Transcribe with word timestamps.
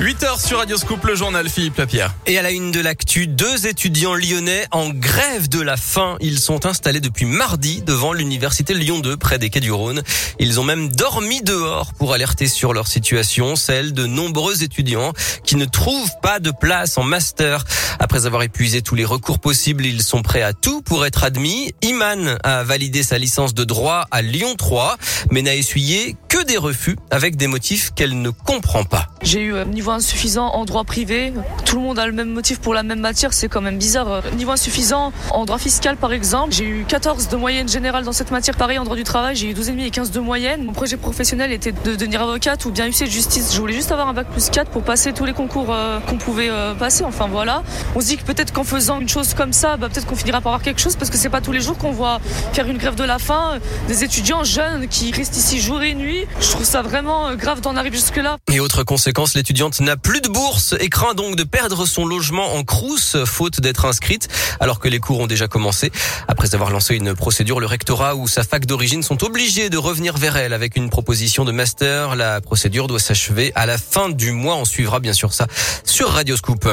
8h 0.00 0.46
sur 0.46 0.58
Radio 0.58 0.76
Scoop, 0.76 1.02
le 1.06 1.16
journal 1.16 1.48
Philippe 1.48 1.76
Lapierre. 1.76 2.14
Et 2.26 2.38
à 2.38 2.42
la 2.42 2.52
une 2.52 2.70
de 2.70 2.78
l'actu, 2.78 3.26
deux 3.26 3.66
étudiants 3.66 4.14
lyonnais 4.14 4.64
en 4.70 4.90
grève 4.90 5.48
de 5.48 5.60
la 5.60 5.76
faim. 5.76 6.16
Ils 6.20 6.38
sont 6.38 6.66
installés 6.66 7.00
depuis 7.00 7.24
mardi 7.24 7.82
devant 7.82 8.12
l'université 8.12 8.74
Lyon 8.74 9.00
2 9.00 9.16
près 9.16 9.40
des 9.40 9.50
quais 9.50 9.58
du 9.58 9.72
Rhône. 9.72 10.02
Ils 10.38 10.60
ont 10.60 10.62
même 10.62 10.88
dormi 10.88 11.42
dehors 11.42 11.94
pour 11.94 12.12
alerter 12.12 12.46
sur 12.46 12.72
leur 12.72 12.86
situation, 12.86 13.56
celle 13.56 13.92
de 13.92 14.06
nombreux 14.06 14.62
étudiants 14.62 15.14
qui 15.42 15.56
ne 15.56 15.64
trouvent 15.64 16.14
pas 16.22 16.38
de 16.38 16.52
place 16.52 16.96
en 16.96 17.02
master. 17.02 17.64
Après 17.98 18.26
avoir 18.26 18.44
épuisé 18.44 18.82
tous 18.82 18.94
les 18.94 19.04
recours 19.04 19.40
possibles, 19.40 19.84
ils 19.84 20.04
sont 20.04 20.22
prêts 20.22 20.42
à 20.42 20.52
tout 20.52 20.80
pour 20.80 21.06
être 21.06 21.24
admis. 21.24 21.74
Iman 21.82 22.38
a 22.44 22.62
validé 22.62 23.02
sa 23.02 23.18
licence 23.18 23.52
de 23.52 23.64
droit 23.64 24.06
à 24.12 24.22
Lyon 24.22 24.54
3, 24.56 24.96
mais 25.32 25.42
n'a 25.42 25.56
essuyé 25.56 26.14
que 26.28 26.44
des 26.44 26.56
refus 26.56 26.96
avec 27.10 27.34
des 27.34 27.48
motifs 27.48 27.90
qu'elle 27.96 28.22
ne 28.22 28.30
comprend 28.30 28.84
pas. 28.84 29.08
J'ai 29.22 29.40
eu 29.40 29.54
euh, 29.54 29.64
niveau 29.64 29.87
insuffisant 29.94 30.48
en 30.48 30.64
droit 30.64 30.84
privé. 30.84 31.32
Tout 31.64 31.76
le 31.76 31.82
monde 31.82 31.98
a 31.98 32.06
le 32.06 32.12
même 32.12 32.30
motif 32.30 32.60
pour 32.60 32.74
la 32.74 32.82
même 32.82 33.00
matière, 33.00 33.32
c'est 33.32 33.48
quand 33.48 33.60
même 33.60 33.78
bizarre. 33.78 34.22
Niveau 34.36 34.52
insuffisant 34.52 35.12
en 35.30 35.44
droit 35.44 35.58
fiscal 35.58 35.96
par 35.96 36.12
exemple, 36.12 36.52
j'ai 36.52 36.64
eu 36.64 36.84
14 36.86 37.28
de 37.28 37.36
moyenne 37.36 37.68
générale 37.68 38.04
dans 38.04 38.12
cette 38.12 38.30
matière. 38.30 38.56
Pareil 38.56 38.78
en 38.78 38.84
droit 38.84 38.96
du 38.96 39.04
travail, 39.04 39.36
j'ai 39.36 39.50
eu 39.50 39.54
12,5 39.54 39.80
et 39.80 39.90
15 39.90 40.10
de 40.10 40.20
moyenne. 40.20 40.64
Mon 40.64 40.72
projet 40.72 40.96
professionnel 40.96 41.52
était 41.52 41.72
de 41.72 41.96
devenir 41.96 42.22
avocate 42.22 42.64
ou 42.64 42.70
bien 42.70 42.86
huissier 42.86 43.06
de 43.06 43.12
justice. 43.12 43.52
Je 43.54 43.60
voulais 43.60 43.74
juste 43.74 43.92
avoir 43.92 44.08
un 44.08 44.14
bac 44.14 44.28
plus 44.30 44.50
4 44.50 44.70
pour 44.70 44.82
passer 44.82 45.12
tous 45.12 45.24
les 45.24 45.32
concours 45.32 45.68
euh, 45.70 46.00
qu'on 46.00 46.18
pouvait 46.18 46.50
euh, 46.50 46.74
passer. 46.74 47.04
Enfin 47.04 47.26
voilà. 47.30 47.62
On 47.94 48.00
se 48.00 48.06
dit 48.06 48.16
que 48.16 48.24
peut-être 48.24 48.52
qu'en 48.52 48.64
faisant 48.64 49.00
une 49.00 49.08
chose 49.08 49.34
comme 49.34 49.52
ça, 49.52 49.76
bah, 49.76 49.88
peut-être 49.88 50.06
qu'on 50.06 50.16
finira 50.16 50.40
par 50.40 50.52
avoir 50.52 50.62
quelque 50.62 50.80
chose 50.80 50.96
parce 50.96 51.10
que 51.10 51.16
c'est 51.16 51.28
pas 51.28 51.40
tous 51.40 51.52
les 51.52 51.60
jours 51.60 51.76
qu'on 51.78 51.92
voit 51.92 52.20
faire 52.52 52.66
une 52.66 52.78
grève 52.78 52.94
de 52.94 53.04
la 53.04 53.18
faim 53.18 53.52
euh, 53.54 53.58
des 53.88 54.04
étudiants 54.04 54.44
jeunes 54.44 54.88
qui 54.88 55.12
restent 55.12 55.36
ici 55.36 55.60
jour 55.60 55.82
et 55.82 55.94
nuit. 55.94 56.26
Je 56.40 56.50
trouve 56.50 56.64
ça 56.64 56.82
vraiment 56.82 57.34
grave 57.34 57.60
d'en 57.60 57.76
arriver 57.76 57.96
jusque 57.96 58.16
là. 58.16 58.36
Et 58.50 58.60
autre 58.60 58.82
conséquence, 58.82 59.34
l'étudiante 59.34 59.77
n'a 59.80 59.96
plus 59.96 60.20
de 60.20 60.28
bourse 60.28 60.74
et 60.80 60.88
craint 60.88 61.14
donc 61.14 61.36
de 61.36 61.44
perdre 61.44 61.86
son 61.86 62.06
logement 62.06 62.54
en 62.54 62.64
Crous, 62.64 63.16
faute 63.24 63.60
d'être 63.60 63.84
inscrite, 63.84 64.28
alors 64.60 64.78
que 64.78 64.88
les 64.88 64.98
cours 64.98 65.20
ont 65.20 65.26
déjà 65.26 65.48
commencé. 65.48 65.90
Après 66.26 66.54
avoir 66.54 66.70
lancé 66.70 66.94
une 66.94 67.14
procédure, 67.14 67.60
le 67.60 67.66
rectorat 67.66 68.14
ou 68.14 68.28
sa 68.28 68.44
fac 68.44 68.66
d'origine 68.66 69.02
sont 69.02 69.24
obligés 69.24 69.70
de 69.70 69.76
revenir 69.76 70.16
vers 70.16 70.36
elle 70.36 70.52
avec 70.52 70.76
une 70.76 70.90
proposition 70.90 71.44
de 71.44 71.52
master. 71.52 72.16
La 72.16 72.40
procédure 72.40 72.86
doit 72.86 73.00
s'achever 73.00 73.52
à 73.54 73.66
la 73.66 73.78
fin 73.78 74.08
du 74.08 74.32
mois. 74.32 74.56
On 74.56 74.64
suivra 74.64 75.00
bien 75.00 75.12
sûr 75.12 75.32
ça 75.32 75.46
sur 75.84 76.10
Radio 76.10 76.36
Scoop. 76.36 76.68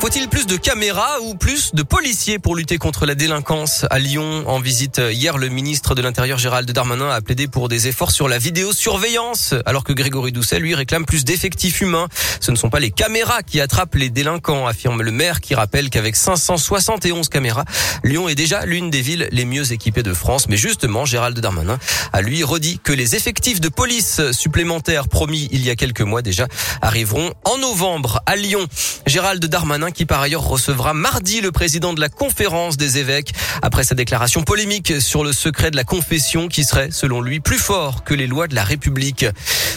Faut-il 0.00 0.28
plus 0.28 0.46
de 0.46 0.56
caméras 0.56 1.20
ou 1.22 1.34
plus 1.34 1.74
de 1.74 1.82
policiers 1.82 2.38
pour 2.38 2.54
lutter 2.54 2.78
contre 2.78 3.04
la 3.04 3.16
délinquance 3.16 3.84
à 3.90 3.98
Lyon 3.98 4.44
En 4.46 4.60
visite 4.60 5.00
hier, 5.10 5.38
le 5.38 5.48
ministre 5.48 5.96
de 5.96 6.02
l'Intérieur 6.02 6.38
Gérald 6.38 6.70
Darmanin 6.70 7.10
a 7.10 7.20
plaidé 7.20 7.48
pour 7.48 7.68
des 7.68 7.88
efforts 7.88 8.12
sur 8.12 8.28
la 8.28 8.38
vidéosurveillance, 8.38 9.54
alors 9.66 9.82
que 9.82 9.92
Grégory 9.92 10.30
Doucet 10.30 10.60
lui 10.60 10.76
réclame 10.76 11.04
plus 11.04 11.24
d'effectifs 11.24 11.80
humains. 11.80 12.06
Ce 12.40 12.52
ne 12.52 12.56
sont 12.56 12.70
pas 12.70 12.78
les 12.78 12.92
caméras 12.92 13.42
qui 13.42 13.60
attrapent 13.60 13.96
les 13.96 14.08
délinquants, 14.08 14.68
affirme 14.68 15.02
le 15.02 15.10
maire 15.10 15.40
qui 15.40 15.56
rappelle 15.56 15.90
qu'avec 15.90 16.14
571 16.14 17.28
caméras, 17.28 17.64
Lyon 18.04 18.28
est 18.28 18.36
déjà 18.36 18.64
l'une 18.66 18.90
des 18.90 19.02
villes 19.02 19.28
les 19.32 19.44
mieux 19.44 19.72
équipées 19.72 20.04
de 20.04 20.14
France. 20.14 20.48
Mais 20.48 20.56
justement, 20.56 21.06
Gérald 21.06 21.38
Darmanin 21.40 21.78
a 22.12 22.22
lui 22.22 22.44
redit 22.44 22.78
que 22.78 22.92
les 22.92 23.16
effectifs 23.16 23.60
de 23.60 23.68
police 23.68 24.20
supplémentaires 24.30 25.08
promis 25.08 25.48
il 25.50 25.66
y 25.66 25.70
a 25.70 25.74
quelques 25.74 26.02
mois 26.02 26.22
déjà 26.22 26.46
arriveront 26.82 27.34
en 27.44 27.58
novembre 27.58 28.22
à 28.26 28.36
Lyon. 28.36 28.64
Gérald 29.06 29.44
Darmanin 29.44 29.87
qui 29.90 30.04
par 30.04 30.20
ailleurs 30.20 30.46
recevra 30.46 30.94
mardi 30.94 31.40
le 31.40 31.52
président 31.52 31.92
de 31.92 32.00
la 32.00 32.08
conférence 32.08 32.76
des 32.76 32.98
évêques 32.98 33.32
après 33.62 33.84
sa 33.84 33.94
déclaration 33.94 34.42
polémique 34.42 35.00
sur 35.00 35.24
le 35.24 35.32
secret 35.32 35.70
de 35.70 35.76
la 35.76 35.84
confession 35.84 36.48
qui 36.48 36.64
serait 36.64 36.90
selon 36.90 37.20
lui 37.20 37.40
plus 37.40 37.58
fort 37.58 38.04
que 38.04 38.14
les 38.14 38.26
lois 38.26 38.48
de 38.48 38.54
la 38.54 38.64
République. 38.64 39.26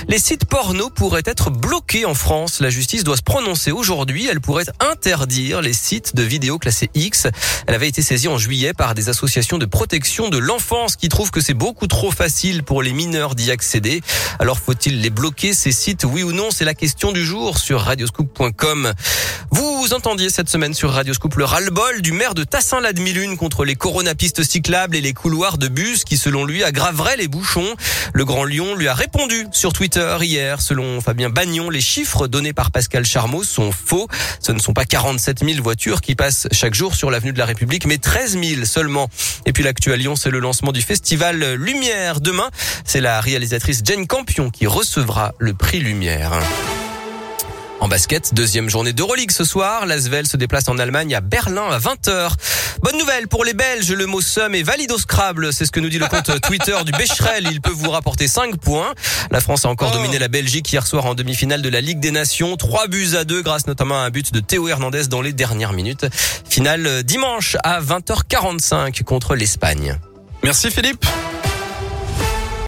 Les 0.07 0.19
sites 0.19 0.45
porno 0.45 0.89
pourraient 0.89 1.21
être 1.25 1.49
bloqués 1.49 2.05
en 2.05 2.13
France. 2.13 2.59
La 2.59 2.69
justice 2.69 3.03
doit 3.03 3.17
se 3.17 3.21
prononcer 3.21 3.71
aujourd'hui. 3.71 4.27
Elle 4.29 4.41
pourrait 4.41 4.65
interdire 4.79 5.61
les 5.61 5.73
sites 5.73 6.15
de 6.15 6.23
vidéos 6.23 6.57
classés 6.57 6.89
X. 6.95 7.27
Elle 7.67 7.75
avait 7.75 7.87
été 7.87 8.01
saisie 8.01 8.27
en 8.27 8.37
juillet 8.37 8.73
par 8.73 8.95
des 8.95 9.09
associations 9.09 9.57
de 9.57 9.65
protection 9.65 10.29
de 10.29 10.37
l'enfance 10.37 10.95
qui 10.95 11.09
trouvent 11.09 11.31
que 11.31 11.41
c'est 11.41 11.53
beaucoup 11.53 11.87
trop 11.87 12.11
facile 12.11 12.63
pour 12.63 12.81
les 12.81 12.93
mineurs 12.93 13.35
d'y 13.35 13.51
accéder. 13.51 14.01
Alors 14.39 14.59
faut-il 14.59 15.01
les 15.01 15.09
bloquer 15.09 15.53
ces 15.53 15.71
sites? 15.71 16.03
Oui 16.03 16.23
ou 16.23 16.31
non? 16.31 16.49
C'est 16.51 16.65
la 16.65 16.73
question 16.73 17.11
du 17.11 17.25
jour 17.25 17.57
sur 17.57 17.81
radioscoop.com. 17.81 18.93
Vous 19.51 19.93
entendiez 20.01 20.31
cette 20.31 20.49
semaine 20.49 20.73
sur 20.73 20.91
Radio 20.91 21.13
Scoop 21.13 21.35
le 21.35 21.45
ras-le-bol 21.45 22.01
du 22.01 22.11
maire 22.11 22.33
de 22.33 22.43
Tassin-la-Demi-Lune 22.43 23.37
contre 23.37 23.65
les 23.65 23.75
coronapistes 23.75 24.41
cyclables 24.41 24.95
et 24.95 25.01
les 25.01 25.13
couloirs 25.13 25.59
de 25.59 25.67
bus 25.67 26.05
qui, 26.05 26.17
selon 26.17 26.43
lui, 26.43 26.63
aggraveraient 26.63 27.17
les 27.17 27.27
bouchons. 27.27 27.75
Le 28.11 28.25
Grand 28.25 28.43
Lyon 28.43 28.73
lui 28.73 28.87
a 28.87 28.95
répondu 28.95 29.45
sur 29.51 29.73
Twitter 29.73 30.17
hier. 30.21 30.59
Selon 30.59 31.01
Fabien 31.01 31.29
Bagnon, 31.29 31.69
les 31.69 31.81
chiffres 31.81 32.27
donnés 32.27 32.51
par 32.51 32.71
Pascal 32.71 33.05
Charmeau 33.05 33.43
sont 33.43 33.71
faux. 33.71 34.07
Ce 34.39 34.51
ne 34.51 34.57
sont 34.57 34.73
pas 34.73 34.85
47 34.85 35.45
000 35.45 35.61
voitures 35.61 36.01
qui 36.01 36.15
passent 36.15 36.47
chaque 36.51 36.73
jour 36.73 36.95
sur 36.95 37.11
l'avenue 37.11 37.31
de 37.31 37.37
la 37.37 37.45
République, 37.45 37.85
mais 37.85 37.99
13 37.99 38.39
000 38.41 38.65
seulement. 38.65 39.07
Et 39.45 39.53
puis 39.53 39.61
l'actu 39.61 39.93
à 39.93 39.97
Lyon, 39.97 40.15
c'est 40.15 40.31
le 40.31 40.39
lancement 40.39 40.71
du 40.71 40.81
festival 40.81 41.53
Lumière. 41.53 42.21
Demain, 42.21 42.49
c'est 42.85 43.01
la 43.01 43.21
réalisatrice 43.21 43.81
Jane 43.83 44.07
Campion 44.07 44.49
qui 44.49 44.65
recevra 44.65 45.33
le 45.37 45.53
prix 45.53 45.79
Lumière. 45.79 46.41
En 47.81 47.87
basket, 47.87 48.35
deuxième 48.35 48.69
journée 48.69 48.93
d'Euroleague 48.93 49.31
ce 49.31 49.43
soir. 49.43 49.87
L'Asvel 49.87 50.27
se 50.27 50.37
déplace 50.37 50.69
en 50.69 50.77
Allemagne 50.77 51.15
à 51.15 51.19
Berlin 51.19 51.67
à 51.71 51.79
20h. 51.79 52.29
Bonne 52.83 52.95
nouvelle 52.99 53.27
pour 53.27 53.43
les 53.43 53.55
Belges, 53.55 53.91
le 53.91 54.05
mot 54.05 54.21
somme 54.21 54.53
est 54.53 54.61
valide 54.61 54.91
au 54.91 54.99
Scrabble. 54.99 55.51
C'est 55.51 55.65
ce 55.65 55.71
que 55.71 55.79
nous 55.79 55.89
dit 55.89 55.97
le 55.97 56.05
compte 56.07 56.29
Twitter 56.47 56.77
du 56.85 56.91
Becherel. 56.91 57.47
Il 57.51 57.59
peut 57.59 57.71
vous 57.71 57.89
rapporter 57.89 58.27
5 58.27 58.57
points. 58.57 58.93
La 59.31 59.41
France 59.41 59.65
a 59.65 59.69
encore 59.69 59.89
Oh. 59.93 59.97
dominé 59.97 60.19
la 60.19 60.27
Belgique 60.27 60.71
hier 60.71 60.85
soir 60.85 61.07
en 61.07 61.15
demi-finale 61.15 61.63
de 61.63 61.69
la 61.69 61.81
Ligue 61.81 61.99
des 61.99 62.11
Nations. 62.11 62.55
3 62.55 62.87
buts 62.87 63.15
à 63.17 63.23
2 63.23 63.41
grâce 63.41 63.65
notamment 63.65 63.95
à 63.95 64.05
un 64.05 64.09
but 64.11 64.31
de 64.31 64.39
Théo 64.41 64.67
Hernandez 64.67 65.07
dans 65.07 65.21
les 65.23 65.33
dernières 65.33 65.73
minutes. 65.73 66.05
Finale 66.47 66.85
euh, 66.85 67.01
dimanche 67.01 67.57
à 67.63 67.81
20h45 67.81 69.01
contre 69.03 69.33
l'Espagne. 69.35 69.97
Merci 70.43 70.69
Philippe. 70.69 71.03